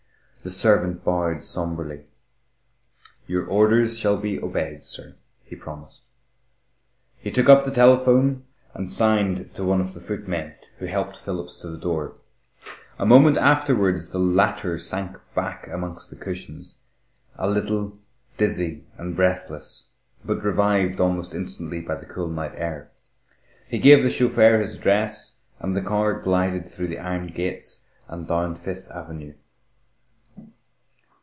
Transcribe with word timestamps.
The 0.43 0.49
servant 0.49 1.03
bowed 1.03 1.43
sombrely. 1.43 2.07
"Your 3.27 3.45
orders 3.45 3.99
shall 3.99 4.17
be 4.17 4.41
obeyed, 4.41 4.83
sir," 4.83 5.15
he 5.43 5.55
promised. 5.55 6.01
He 7.15 7.29
took 7.29 7.47
up 7.47 7.63
the 7.63 7.69
telephone, 7.69 8.45
and 8.73 8.91
signed 8.91 9.53
to 9.53 9.63
one 9.63 9.79
of 9.79 9.93
the 9.93 9.99
footmen, 9.99 10.55
who 10.79 10.87
helped 10.87 11.17
Philip 11.17 11.49
to 11.61 11.67
the 11.69 11.77
door. 11.77 12.15
A 12.97 13.05
moment 13.05 13.37
afterwards 13.37 14.09
the 14.09 14.17
latter 14.19 14.79
sank 14.79 15.19
back 15.35 15.67
amongst 15.67 16.09
the 16.09 16.15
cushions, 16.15 16.73
a 17.35 17.47
little 17.47 17.99
dizzy 18.37 18.85
and 18.97 19.15
breathless, 19.15 19.89
but 20.25 20.43
revived 20.43 20.99
almost 20.99 21.35
instantly 21.35 21.81
by 21.81 21.93
the 21.93 22.07
cool 22.07 22.29
night 22.29 22.55
air. 22.55 22.89
He 23.67 23.77
gave 23.77 24.01
the 24.01 24.09
chauffeur 24.09 24.57
his 24.57 24.75
address, 24.75 25.35
and 25.59 25.77
the 25.77 25.83
car 25.83 26.19
glided 26.19 26.67
through 26.67 26.87
the 26.87 26.97
iron 26.99 27.27
gates 27.27 27.85
and 28.07 28.27
down 28.27 28.55
Fifth 28.55 28.89
Avenue. 28.89 29.35